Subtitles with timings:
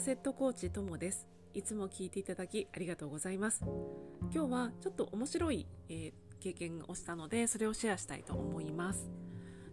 [0.00, 1.28] ドセットコーチともです。
[1.52, 3.62] いつも聞いていただきありがとうございます。
[4.32, 6.12] 今日はちょっと面白い、えー、
[6.42, 9.10] 経験をしたのでそれをシェアしたいと思います。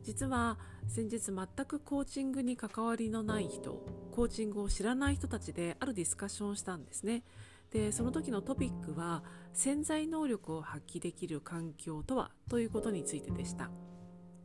[0.04, 0.60] 実は
[0.90, 7.24] 先日全くコーチングに関わりのない人コーチングを知らない人たちであるディスカッションをしたんですね。
[7.72, 9.24] でその時のトピックは
[9.54, 13.72] 潜在能力を発揮できる環境とはということについてでした。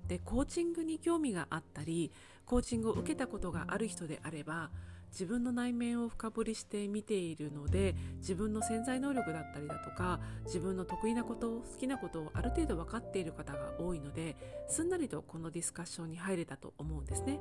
[0.07, 2.13] でコーチングに興味があったり
[2.45, 4.71] コーチングを受けたことがある人であれば
[5.13, 14.37] 自分の内面を深掘りして見ているので自分の潜在能力だったりだとか自分の得意なこと好きなことをある程度分かっている方が多いので
[14.69, 17.39] すんなりとこのディスカッションに入れたと思うんですね。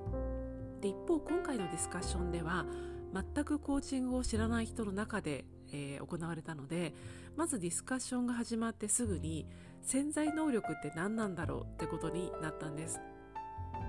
[0.81, 2.65] で一方今回のディスカッションでは
[3.13, 6.93] 全くコーチングを知らない人の中で、えー、行われたので
[7.35, 9.47] まずディスカッションが始まってすぐに
[9.83, 12.99] 潜在能力って何なんだろうってことになったんです。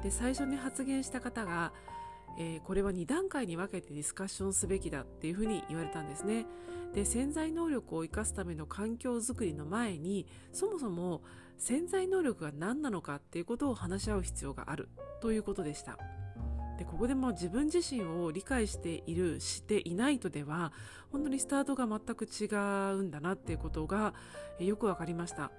[0.02, 1.72] で最初に発言した方が
[2.38, 6.46] えー、これは2段階に分けてディスカッションすべきだっていうふうに言われたんですね。
[6.94, 11.22] で潜在能力を生かすための環境づくりの前にそもそも
[11.56, 14.88] 潜在能力が何なのかっていうことを話し合う必要がある
[15.20, 15.98] ということでした。
[16.78, 20.72] でここでも自分自身を理解しているしていないとでは
[21.10, 22.46] 本当にスタートが全く違
[22.94, 24.14] うんだなっていうことが
[24.58, 25.50] よく分かりました。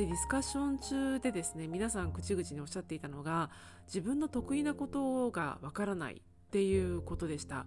[0.00, 3.50] でディスカッション中でですね皆さん口々におっしゃっていたのが
[3.86, 7.66] 自分の得意なことがわからないっていうことでした。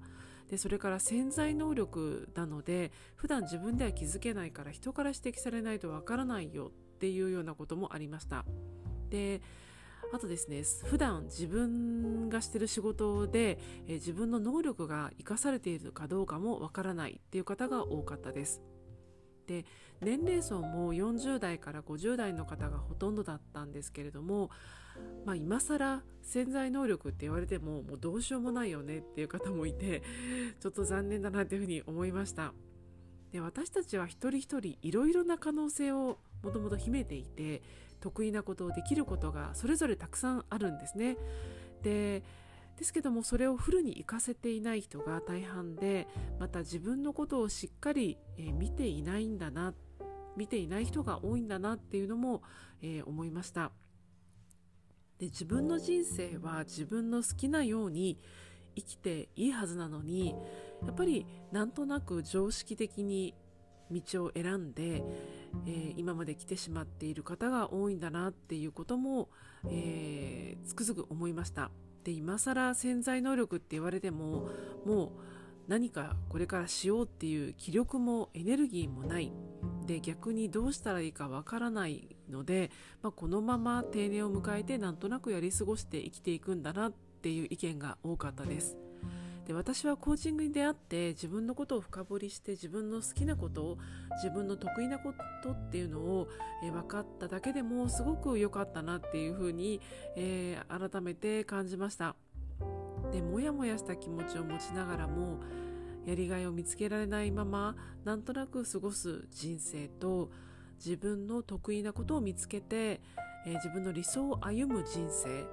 [0.50, 8.45] でそれから潜在能力なので普段自分では気づけないから人から指摘されないとわからないよっていうようなこともありました。
[9.11, 9.39] で
[10.11, 18.64] あとですね普段自分がしてる仕事で、え自分の能力が生かされているかどうかもわからないっていう方が多かったです。
[19.47, 19.66] で
[20.02, 24.49] 年齢層も40代から50代の方がほとんどだったんですけれども、
[25.25, 30.03] まあ、今更潜在能力って言われてももうどうしようもないよねっていう方もいて
[30.59, 32.53] ちょっと残念だなっていうふうに思いました。
[33.31, 37.64] で私たちは一人一人いろいろな可能性をもともと秘めていて
[37.99, 41.17] 得意なことをできることがそれぞれたくさんあるんですね。
[41.81, 42.23] で
[42.78, 46.08] ですけどもそれをフルに活かせていない人が大半で
[46.39, 49.73] また自分のことをしっかり、え、見ていないんだな
[50.36, 52.42] 見ていない人が多いんだなっていうのも、
[52.82, 53.72] えー、思いました
[55.20, 58.20] で自分の人生は自分の好きなように
[58.76, 60.36] 生きていいはずなのに
[60.86, 63.36] やっぱりなんとなく常識的に
[63.92, 65.04] 道を選んで、
[65.67, 69.30] えー、今まで来てしまっている方が多いんだなっていうことも、
[69.70, 71.70] えー、つくづく思いました。
[72.03, 74.49] で今更潜在能力って言われても
[74.86, 75.09] もう
[75.67, 79.31] 何かこれからしようっていう気力もエネルギーもない
[79.86, 82.71] で逆にどうしたらいいかわからないので、
[83.02, 88.77] まあ、このまま定年を迎えてなんとなくやり過ごして生きていくんだなっていう意見が多かったです。
[89.45, 93.77] で私はコーチングに出会って自分のことを深掘りして自分の好きなことを
[94.23, 96.30] 自分の得意なことっていうのを、
[96.64, 99.81] えー、分かっただけでもすごく良かったなっていうふうに、
[100.15, 102.15] えー、改めて感じました。
[103.11, 105.42] でモヤモヤした気持ちを持ちながらも
[106.05, 107.75] やりがいを見つけられないまま
[108.05, 110.31] なんとなく過ごす人生と
[110.83, 113.02] 自分の得意なことを見つけて、
[113.45, 115.45] えー、自分の理想を歩む人生。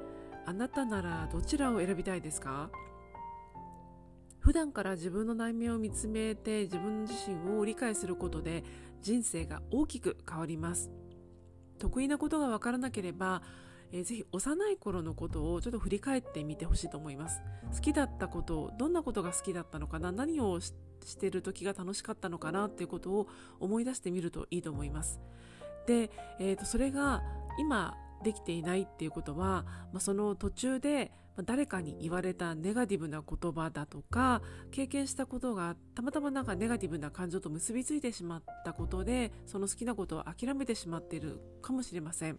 [0.47, 2.71] あなたならどちらを選びたいですか？
[4.41, 8.65] 普段から自分の内面を見つめて自分自身を理解することで
[9.03, 10.91] 人生が大きく変わります。
[11.78, 13.43] 得意なことが分からなければ、
[13.93, 17.41] えー、ぜひ幼い頃のことをちょっと振り返ってみてほしいと思います。
[17.73, 20.75] 好きだったことどんなことが好きだったのかな何をし
[21.19, 23.28] てる時が楽しかったのかなっていうことを
[23.59, 25.21] 思い出してみるといいと思います。
[25.87, 27.22] で、えー、とそれが
[27.59, 31.13] 今できていないっていうことは、まあ、その途中で
[31.45, 42.39] 誰かに言われたネガティブな言葉だとか経験したことがたまたまなんかネガティブな感情と結びついてしまったことでその好きなことを諦めてしまっているかもしれません。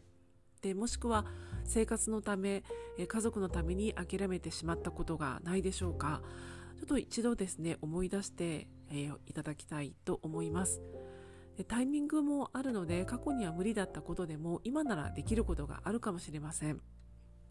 [0.61, 1.25] でもしくは
[1.65, 2.63] 生活のため
[3.07, 6.21] 家族のために諦めてしまったことがないでしょうか
[6.77, 10.81] ちょっと一度ですね思い出して、えー、いただきたいと思います。
[11.57, 16.81] でタイミングもあるので過去には無理だったことでも今ならできることがあるかもしれません。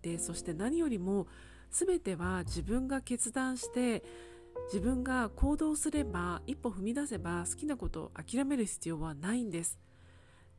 [0.02, 1.26] でそして何よりも
[1.70, 4.02] 全ては自分が決断して
[4.72, 9.78] 自分が行動すれば一歩踏み出せば好きなことを諦める必要はないんです。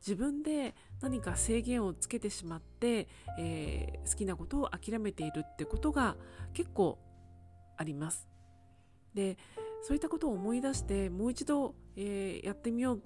[0.00, 3.06] 自分で何か制限をつけてしまって、
[3.38, 6.16] えー、好きなことを諦めているってことが
[6.54, 6.98] 結構
[7.76, 8.28] あります。
[9.14, 9.38] で
[9.82, 13.02] そういったことを思い出してもう一度、えー、やってみよう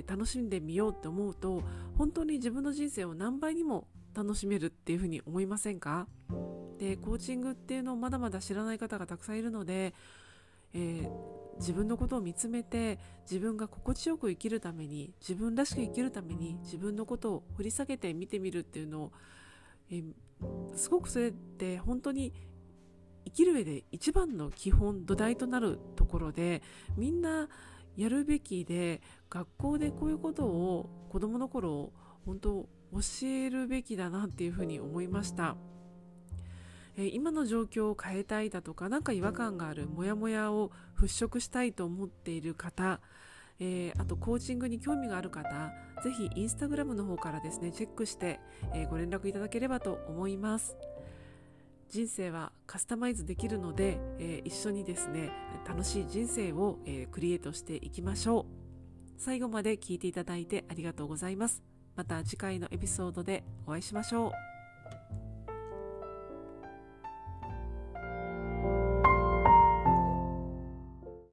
[0.00, 1.62] って楽しんでみようって思うと
[1.98, 6.06] 本当に自分の人生を何倍にも楽しめるっていうふうに思いませんか？
[6.78, 9.94] でコーチングっていうのをまだまだ知らない方がたくさんいるので
[10.74, 11.10] えー、
[11.58, 12.98] 自分のことを見つめて
[13.30, 19.12] 自分が心地よく生きるために自分らしく生きるために自分のことを振り下げて見てみるっていうのを、
[19.90, 20.04] えー、
[20.74, 22.32] すごくそれって本当に
[23.26, 26.62] 生きる上で一番の基本土台となるところで
[26.96, 27.50] みんな
[27.96, 31.92] やるべきで学校でこういうことを子どもの頃
[32.24, 32.50] 本当
[32.92, 35.56] 教えるべきだなっていうふうに思いました。
[36.96, 43.00] え今の状況を変えたいだとか何か違和感があるモヤモヤを払拭したいと思っている方、
[43.58, 45.72] えー、あとコーチングに興味がある方
[46.04, 48.40] ぜひインスタグラムの方からですねチェックして、
[48.74, 50.76] えー、ご連絡いただければと思います
[51.92, 55.30] 人生はカスタマイズできるので、えー、一緒にですね
[55.68, 58.44] 楽しい人生を、えクリエイトしていきましょう。
[59.18, 61.62] 最後まで聞いていただいてありがとうございます。
[61.94, 64.51] また次回のエピソードでお会いしましょう。